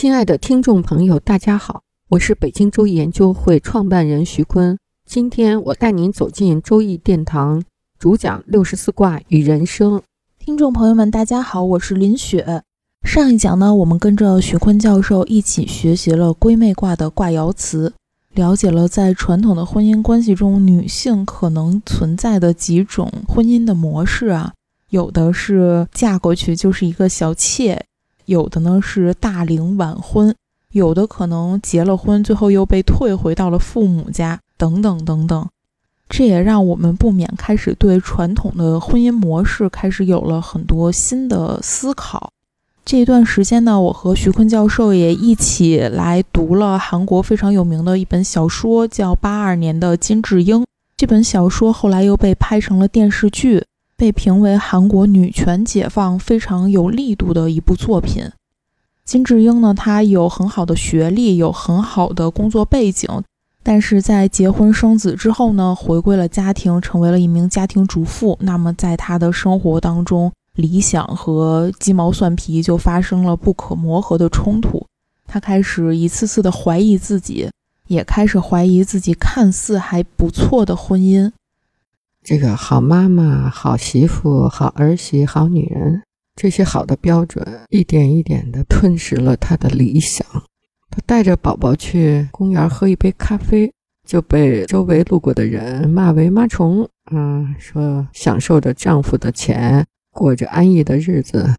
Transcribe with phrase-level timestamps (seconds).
[0.00, 4.78] 亲爱的听众朋友，大家好，我是北京周易研究会创办人徐坤。
[5.04, 7.64] 今天我带您走进周易殿堂，
[7.98, 10.00] 主讲六十四卦与人生。
[10.38, 12.62] 听众朋友们，大家好，我是林雪。
[13.02, 17.92] 上一讲呢，我们跟着徐坤教授一起学习了归妹卦的卦爻辞，
[18.34, 24.52] 了解了在传统的婚姻关系中，女性可能存在的几种婚姻的模式啊，
[24.90, 27.84] 有的是嫁过去就是一个小妾。
[28.28, 30.34] 有的呢是大龄晚婚，
[30.72, 35.48] 有的可能结了婚，最后又被退回到了父母家，等等等等。
[36.10, 42.30] 这也让我们不免开始对传统的婚姻模式开始有了很多新的思考。
[42.84, 50.60] 这一段时间呢，我和徐坤教授也一起来读了韩国非常有名的一本小说，叫《八二年的金智英》。
[50.98, 53.64] 这本小说后来又被拍成了电视剧。
[53.98, 58.30] 被评为韩国女权解放非常有力度的一部作品。
[59.04, 63.08] 金智英呢，她有很好的学历，有很好的工作背景，
[63.64, 68.38] 但是在结婚生子之后呢，回归了家庭，成为了一名家庭主妇。
[68.40, 74.86] 那么在她的生活当中，理想和鸡毛蒜皮就发生了不可磨合的冲突。
[75.26, 77.50] 她开始一次次的怀疑自己，
[77.88, 81.32] 也开始怀疑自己看似还不错的婚姻。
[82.28, 86.02] 这个好妈妈、好媳妇、好儿媳、好女人，
[86.36, 90.26] 这些好的标准，一点一点地吞噬了她的理想。
[90.90, 93.72] 她带着宝宝去公园喝一杯咖啡，
[94.06, 96.86] 就被周围路过的人骂为妈虫。
[97.10, 101.54] 嗯，说享受着丈夫的钱，过着安逸的日子。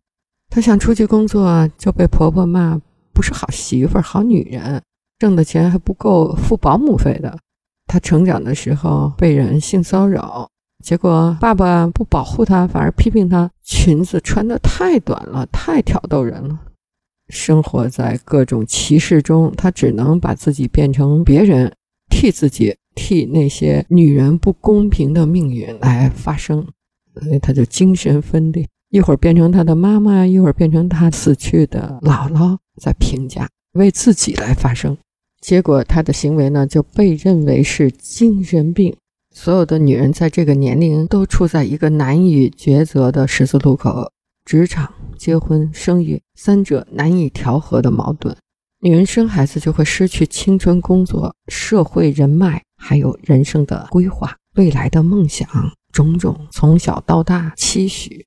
[0.52, 2.80] 她想出去工作，就被婆婆骂
[3.12, 4.80] 不是好媳妇、好女人，
[5.18, 7.40] 挣的钱还不够付保姆费的。
[7.88, 10.48] 她成长的时候被人性骚扰。
[10.84, 16.60] 结果爸爸不保护她，反而批评她裙子穿的太短了，太挑逗人了。
[17.28, 21.72] 生活在各种歧视中，她只能把自己变成别人，
[22.10, 26.66] 替自己替那些女人不公平的命运来发声。
[27.22, 34.98] 所以她就精神分裂，一会儿变成她的妈妈，一会儿变成她死去的姥姥，在评价为自己来发声。
[35.42, 38.96] 结果她的行为呢，就被认为是精神病。
[39.42, 44.12] 所有的女人在这个年龄都处在一个难以抉择的十字路口：
[44.44, 48.36] 职场、结婚、生育三者难以调和的矛盾。
[48.82, 55.48] 女人生孩子就会失去青春、工作、社会人脉，还有人生的规划、未来的梦想，
[55.94, 58.26] 种种从小到大期许。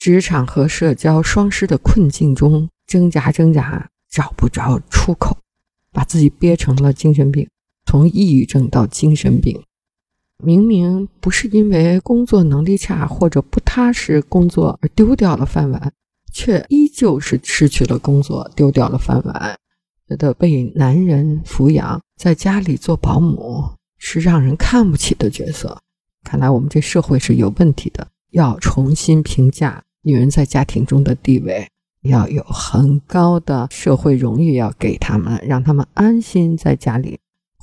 [0.00, 5.38] 职场和社交双失的困境中挣扎挣扎，找不着出口，
[5.92, 7.48] 把自己憋成了精神病，
[7.86, 9.62] 从抑郁症到精神病。
[10.42, 15.92] 明明不是因为工作能力差或者不踏实工作而丢掉了饭碗，
[16.32, 19.56] 却依旧是失去了工作，丢掉了饭碗，
[20.08, 23.64] 觉得被男人抚养，在家里做保姆
[23.98, 25.78] 是让人看不起的角色。
[26.22, 31.66] 看来我们这社会是有问题的，要重新评价女人在家庭中的地位，
[32.02, 37.18] 要有很高的社会荣誉要给他们，让他们安心在家里。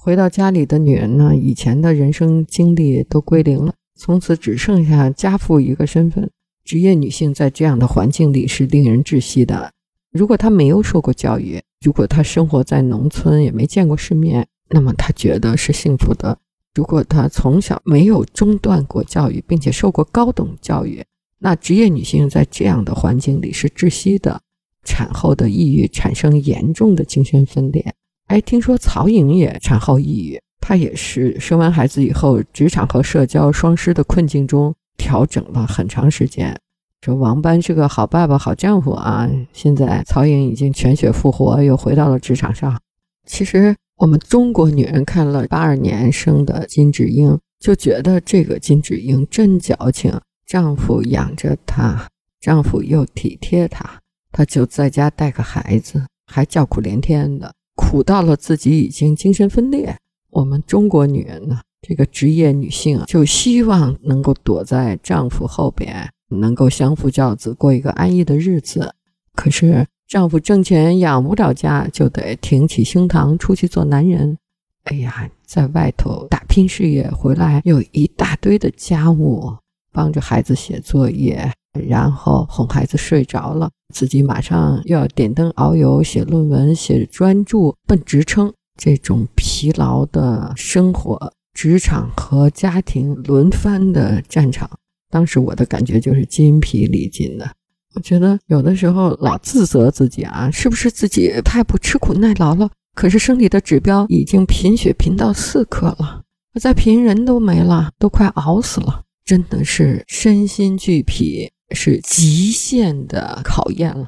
[0.07, 6.31] 回到家里的女人呢，以前的人生经历都归零了，从此只剩下家父一个身份。
[6.63, 9.69] 职业女性在这样的环境里是令人窒息的。
[10.13, 16.39] 如果她没有受过教育，如果她生活在农村也没见过世面，那么她觉得是幸福的。
[16.73, 21.03] 如果她从小没有中断过教育，并且受过高等教育，
[21.39, 24.39] 那职业女性在这样的环境里是窒息的，
[24.85, 27.93] 产后的抑郁产生严重的精神分裂。
[28.27, 36.53] 哎，听说曹颖也产后抑郁，她也是生完孩子以后，职场和社交双失的困境中调整了很长时间。
[37.01, 42.77] 说王班是个好爸爸、好丈夫啊，现在曹颖已经全血复活，又回到了职场上。
[43.25, 52.07] 其实我们中国女人看了八二年生的金智英，就觉得这个金智英真矫情，丈夫养着她，
[52.41, 53.99] 丈夫又体贴她，
[54.33, 57.53] 她就在家带个孩子，还叫苦连天的。
[57.77, 59.95] 苦到了自己已经精神分裂。
[60.31, 68.93] 我们中国女人呢，这个职业女性啊就希望能够躲在丈夫后边，能够相夫教子，过一个安逸的日子。
[69.33, 74.37] 可是丈夫挣钱养不了家，就得挺起胸膛出去做男人。
[74.83, 79.53] 哎呀，在外头打拼事业，回来有一大堆的家务，
[79.91, 81.51] 帮着孩子写作业，
[81.87, 88.53] 然后哄孩子睡着了，自己马上又要点灯熬油写论文、写专著，奔职称。
[88.79, 94.69] 这种疲劳的生活，职场和家庭轮番的战场，
[95.09, 97.49] 当时我的感觉就是筋疲力尽的。
[97.95, 102.69] 我觉得有的时候老自责自己啊，是不是自己太不吃苦耐劳了？
[102.93, 106.21] 可是生理的指标已经贫血贫到四克了，
[106.59, 114.07] 再贫人都没了，都快熬死了，真的是身心俱疲，是极限的考验了。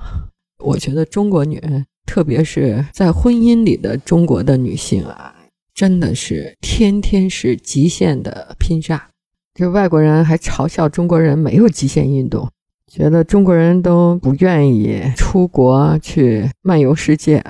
[0.63, 1.85] 我觉得中国女人。
[2.05, 5.35] 特别是在婚姻里的中国的女性啊，
[5.75, 9.11] 真的是天天是极限的拼杀。
[9.53, 12.49] 这外国人还嘲笑中国人没有极限运动，
[12.87, 17.45] 觉得中国人都不愿意出国去漫游世界，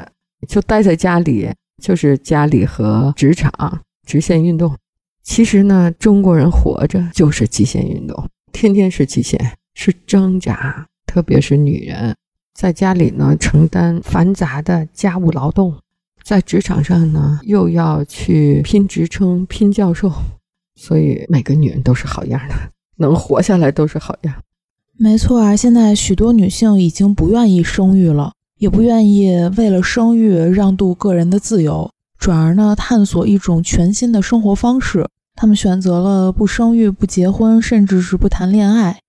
[0.46, 1.50] 就待在家里，
[1.82, 4.76] 就是家里和职场直线运动。
[5.24, 9.40] 其实呢，中国人活着就是极限运动，天天是极限，
[9.82, 12.14] 是挣扎，特别是女人。
[12.54, 15.72] 在家里呢，承担繁杂的家务劳动；
[16.22, 20.12] 在职场上呢，又要去拼职称、拼教授。
[20.76, 22.56] 所以每个女人都是好样的，
[23.00, 24.36] 能活下来都是好样。
[24.98, 35.08] 没错啊，现在许多女性已经不愿意生育了，也不愿意为了生育让渡个人的自由，转而呢探索一种全新的生活方式。
[35.36, 39.00] 她们选择了不生育、不结婚，甚至是不谈恋爱。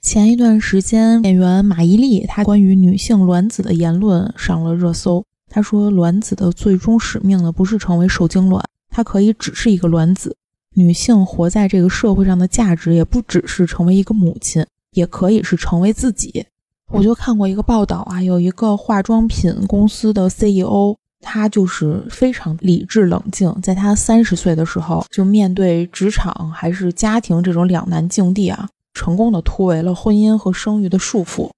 [0.00, 5.24] 前一段时间，演员马伊琍她关于女性卵子的言论上了热搜。
[5.50, 10.36] 她说，卵子的最终使命呢，不是成为受精卵，它可以只是一个卵子。
[10.74, 16.46] 女性活在这个社会上的价值，也不只是成为一个母亲，也可以是成为自己。
[16.90, 28.68] 我就看过一个报道啊，有一个化妆品公司的 CEO，他就是非常理智冷静，在他三十岁的时候，就面对职场还是家庭这种两难境地啊。
[28.98, 31.48] 成功的突围了婚姻和生育的束缚。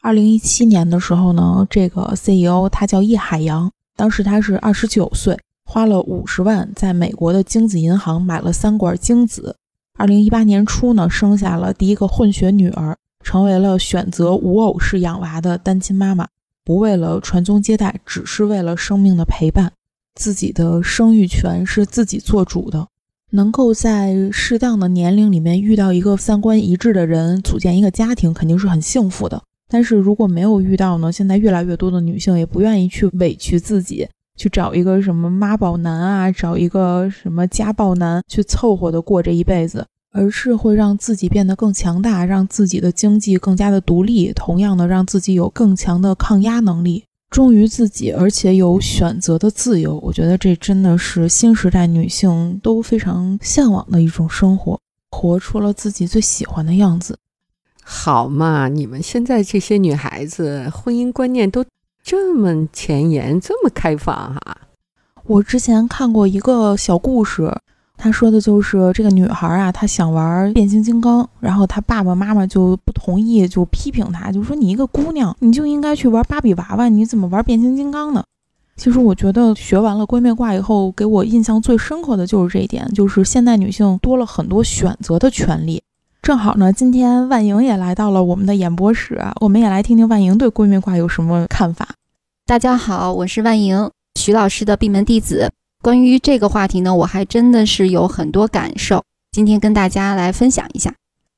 [0.00, 9.56] 二零一七年的时候呢，这个 CEO 他叫叶海洋，当时他是二十九岁，花了五十万在美国的精子银行买了三管精子。
[9.98, 16.26] 二零一八年初呢，生下了第一个混血女儿，成为了选择无偶式养娃的单亲妈妈，
[16.64, 19.70] 不为了传宗接代，只是为了生命的陪伴。
[20.14, 22.88] 自己的生育权是自己做主的。
[23.32, 29.42] 能够在适当的年龄里面遇到一个三观一致的人，组建一个家庭，肯定是很幸福的。
[29.68, 31.10] 但是如果没有遇到呢？
[31.10, 47.02] 现在越来越多的女性也不愿意去委屈自己，去找一个什么妈宝男啊，找一个什么家暴男去凑合的过这一辈子，而是会让自己变得更强大，让自己的经济更加的独立，同样的让自己有更强的抗压能力。
[47.30, 54.80] 忠于自己，而且有选择的自由，我觉得这真的是新时代女性都非常向往的一种生活，
[55.10, 57.18] 活出了自己最喜欢的样子。
[57.82, 61.64] 好嘛，你们现在这些女孩子婚姻观念都
[62.02, 64.58] 这么前沿，这么开放哈！
[65.24, 67.52] 我之前看过一个小故事。
[67.96, 78.22] 他说的就是这个女孩啊，她想玩变形金刚，然后她爸爸妈妈就不同意，就批评她，就说你一个姑娘，你就应该去玩芭比娃娃，你怎么玩变形金刚呢？
[78.76, 85.82] 其实我觉得学完了闺蜜卦以后，给我印象最深刻的就是这一点，就是现代女性多了很多选择的权利。
[86.20, 91.88] 正好呢，今天万莹也来到了我们的演播室，我们也来听听万莹对闺蜜卦有什么看法。
[92.44, 95.50] 大家好，我是万莹，徐老师的闭门弟子。
[95.86, 100.92] 关于这个话题呢，我还真的是有很多感受，今天跟大家来分享一下。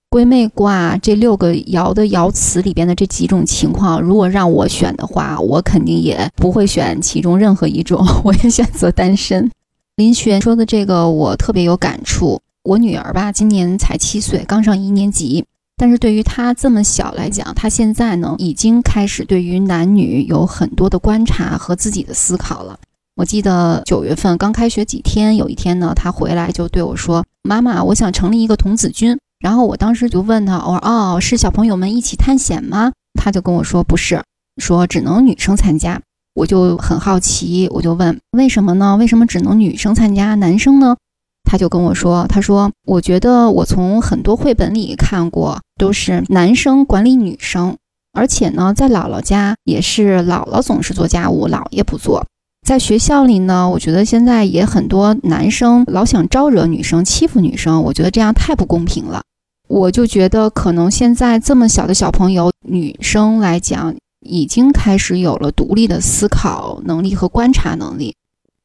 [0.08, 9.50] 归妹卦这六个爻的爻辞里边的这几种情况，如果让我选的话，我肯定也不会选其中任何一种，我也选择单身。
[9.96, 12.40] 林雪说的这个我特别有感触。
[12.62, 15.44] 我女儿吧，今年才七岁，刚上一年级，
[15.76, 22.78] 但是对于她这么小来讲，她现在呢已经开始对于男女有很多的观察和自己的思考了。
[23.18, 34.22] 我记得九月份刚开学几天，有一天呢，他回来就对我说：“妈妈，我想成立一个童子军。”然后我当时就问他：“我说哦，是小朋友们一起探险吗？”他就跟我说：“不是，
[34.62, 36.00] 说只能女生参加。”
[36.32, 38.96] 我就很好奇，我就问：“为什么呢？
[38.96, 40.96] 为什么只能女生参加，男生呢？”
[41.42, 47.76] 他就跟我说：“他说，我觉得我从很多绘本里看过，都是男生管理女生，
[48.12, 52.24] 而且呢，在姥姥家也是姥姥总是做家务，姥爷不做。”
[52.68, 59.22] 在学校里呢，我觉得现在也很多男生老想招惹女生、欺负女生，我觉得这样太不公平了。
[59.68, 68.14] 我就觉得可能现在这么小的小朋友，女生来讲已经开始有了独立的思考能力和观察能力。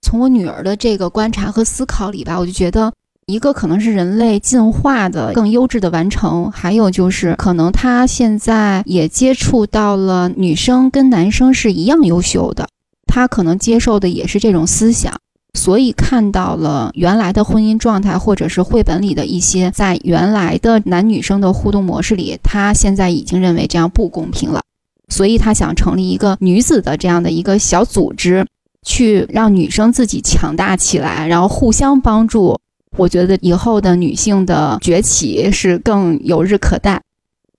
[0.01, 2.91] 从我女儿的这个观察和思考里吧，我就觉得。
[3.25, 12.67] 一个可能是人类进化的更优质的完成，还有就是可能他现在也接触到了女生跟男生是一样优秀的，
[13.13, 15.13] 他可能接受的也是这种思想，
[15.53, 24.63] 所以看到了原来的婚姻状态，或者是绘本里的一些在原来的男女生的互动模式里，他现在已经认为这样不公平了，
[25.09, 28.47] 所以他想成立一个女子的这样的一个小组织，
[28.83, 32.57] 去让女生自己强大起来，然后互相帮助。
[32.97, 36.99] 我觉得以后的女性的崛起是更有日可待。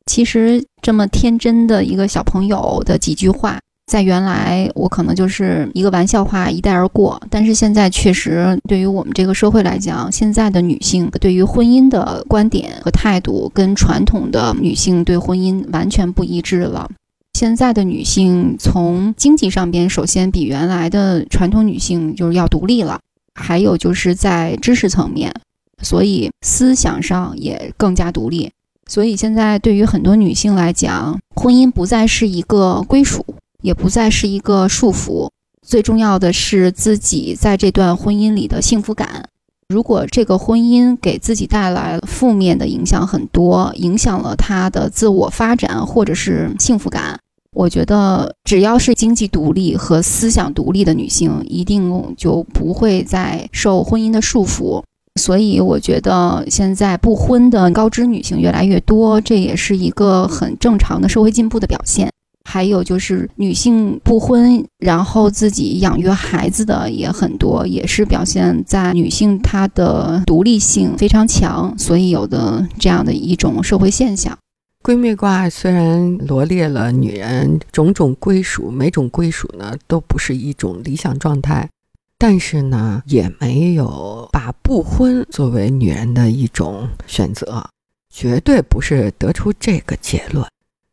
[0.06, 16.90] 其实这么天真的一个小朋友的几句话，在原来我可能就是一个玩笑话一带而过，但是现在确实对于我们这个社会来讲，现在的女性对于婚姻的观点和态度，跟传统的女性对婚姻完全不一致了。
[17.34, 23.00] 现在的女性从经济上边，首先比原来的传统女性就是要独立了。
[23.34, 25.34] 还有就是在知识层面，
[25.82, 28.50] 所以思想上也更加独立。
[28.86, 33.26] 所以现在对于很多女性来讲，婚姻不再是一个归属，
[33.64, 35.30] 也不再是一个束缚。
[35.66, 39.24] 最重要的是自己在这段婚姻里的幸福感。
[39.66, 47.18] 如果这个婚姻给自己带来负面的影响很多，影响了他的自我发展或者是幸福感。
[47.54, 54.82] 我觉得，只要是经济独立和思想独立的女性，一定就不会再受婚姻的束缚。
[55.18, 62.10] 所以，我觉得现在不婚的高知女性越来越多，这也是一个很正常的社会进步的表现。
[62.44, 74.38] 还有就是，女性不婚，然后自己养育孩子的也很多，也是表现在女性她的独立性非常强，所以有的这样的一种社会现象。
[74.82, 81.70] 闺蜜卦虽然罗列了女人种种归属，每种归属呢都不是一种理想状态，
[82.18, 87.66] 但是呢也没有把不婚作为女人的一种选择，
[88.12, 90.46] 绝对不是得出这个结论。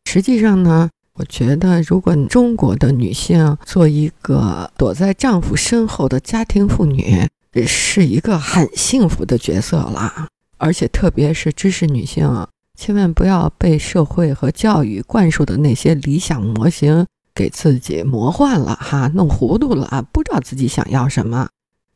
[0.06, 7.28] 实际上呢，我觉得如果中国的女性做一个躲在丈夫身后的家庭妇女，
[7.66, 12.46] 是一个很幸福的角色了，而且特别是知识女性。
[12.74, 21.50] 千万不要被社会和教育灌输的那些理想模型给自己魔幻了哈，弄糊涂了啊，不知道自己想要什么。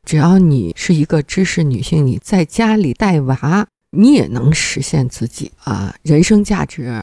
[0.05, 7.03] 只要你是一个知识女性，你在家里带娃，你也能实现自己啊人生价值。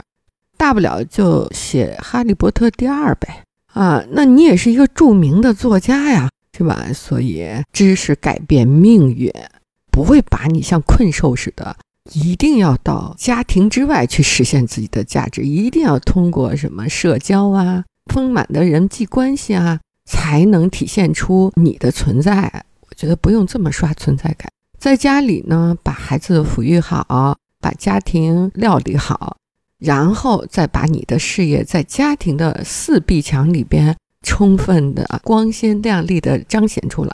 [0.57, 3.43] 大不了就写《哈利波特》第二呗
[3.73, 6.87] 啊，那你也是一个著名的作家呀，是吧？
[6.93, 9.31] 所以知识改变命运，
[9.91, 11.75] 不会把你像困兽似的。
[12.11, 22.65] 一定要到家庭之外去实现自己的价值，一定要通过什么社交啊、丰满的人际关系啊，才能体现出你的存在。
[22.81, 29.37] 我觉得不用这么刷存在感，在家里呢，把孩子抚育好，把家庭料理好，
[29.83, 37.13] 然后再把你的事业在家庭的四壁墙里边充分的光鲜亮丽的彰显出来，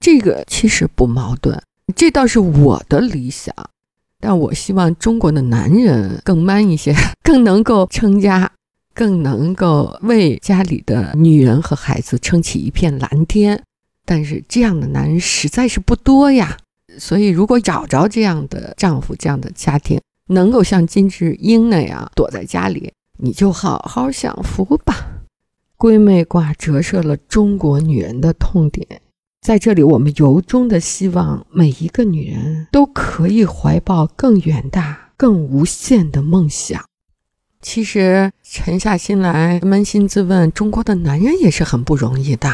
[0.00, 1.62] 这个其实不矛盾，
[1.94, 3.54] 这倒是我的理想。
[4.20, 8.50] 但我希望中国的男人更 man 一些， 更能够撑家，
[8.92, 13.62] 更能够为家里的女人和孩子撑起一片蓝天。
[14.04, 16.56] 但是这样的男人实在是不多呀。
[16.98, 24.94] 所以，如果找着这样的丈夫、这样的家庭，能够像金智英那样躲在家里，你就好好享福吧。
[25.76, 29.00] 闺妹卦折射了中国女人的痛点。
[29.40, 36.84] 在这里，我们由衷的希望每一个女人都可以怀抱更远大、更无限的梦想。
[37.62, 42.50] 其实，沉下心来扪心自问，中国的男人也是很不容易的。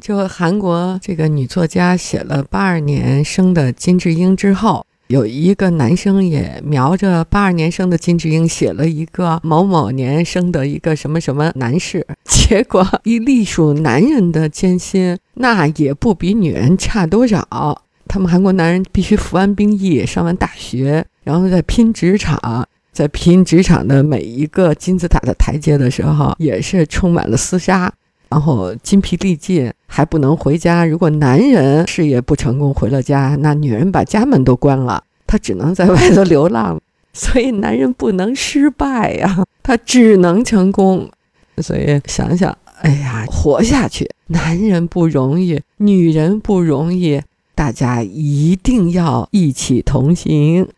[0.00, 4.86] 就韩国这个女作家写了八二年生的金智英之后。
[5.08, 17.82] 有一个男生也瞄着八二年生的金智英写了一个某某年生的一个什么什么男士，结果一隶属男人的艰辛，那也不比女人差多少。
[18.06, 27.90] 他们韩国男人必须服完兵役，上完大学，然后再拼职场，在拼职场的每一个金字塔的台阶的时候，也是充满了厮杀。
[28.30, 30.84] 然后筋疲力尽还不能回家。
[30.84, 36.80] 如果男人事业不成功回了家，那女人把家门都关了，他只能在外头流浪。
[37.12, 41.10] 所以男人不能失败呀，他只能成功。
[41.56, 47.22] 所以想想，哎呀，活下去，男人不容易，女人不容易，
[47.54, 50.68] 大家一定要一起同行。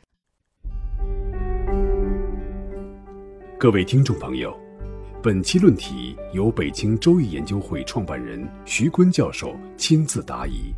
[3.59, 4.70] 各位听众朋友。
[5.23, 10.73] 本期论题由北京周易研究会创办人徐坤教授亲自答疑。